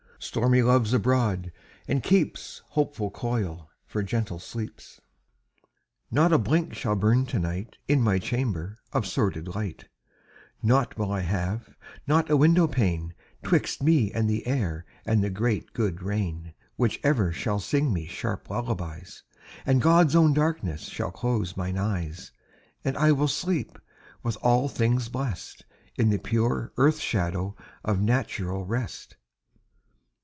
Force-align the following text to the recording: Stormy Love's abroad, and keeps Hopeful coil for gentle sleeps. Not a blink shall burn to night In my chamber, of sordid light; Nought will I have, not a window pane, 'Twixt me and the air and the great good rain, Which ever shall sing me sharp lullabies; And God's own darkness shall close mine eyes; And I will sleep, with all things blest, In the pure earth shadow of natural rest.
Stormy 0.23 0.61
Love's 0.61 0.93
abroad, 0.93 1.51
and 1.87 2.03
keeps 2.03 2.61
Hopeful 2.69 3.09
coil 3.09 3.71
for 3.87 4.03
gentle 4.03 4.37
sleeps. 4.37 5.01
Not 6.11 6.31
a 6.31 6.37
blink 6.37 6.75
shall 6.75 6.95
burn 6.95 7.25
to 7.25 7.39
night 7.39 7.77
In 7.87 8.01
my 8.01 8.19
chamber, 8.19 8.77
of 8.93 9.07
sordid 9.07 9.55
light; 9.55 9.85
Nought 10.61 10.95
will 10.95 11.11
I 11.11 11.21
have, 11.21 11.71
not 12.05 12.29
a 12.29 12.37
window 12.37 12.67
pane, 12.67 13.15
'Twixt 13.41 13.81
me 13.81 14.11
and 14.11 14.29
the 14.29 14.45
air 14.45 14.85
and 15.07 15.23
the 15.23 15.31
great 15.31 15.73
good 15.73 16.03
rain, 16.03 16.53
Which 16.75 16.99
ever 17.03 17.31
shall 17.31 17.59
sing 17.59 17.91
me 17.91 18.05
sharp 18.05 18.47
lullabies; 18.51 19.23
And 19.65 19.81
God's 19.81 20.15
own 20.15 20.33
darkness 20.35 20.81
shall 20.83 21.09
close 21.11 21.57
mine 21.57 21.79
eyes; 21.79 22.31
And 22.85 22.95
I 22.95 23.11
will 23.11 23.27
sleep, 23.27 23.79
with 24.21 24.37
all 24.43 24.69
things 24.69 25.09
blest, 25.09 25.65
In 25.95 26.11
the 26.11 26.19
pure 26.19 26.73
earth 26.77 26.99
shadow 26.99 27.55
of 27.83 27.99
natural 28.01 28.67
rest. 28.67 29.17